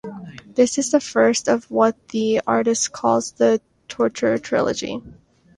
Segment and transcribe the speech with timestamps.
[0.55, 4.99] This is the first of what the artist calls his "Torture Trilogy".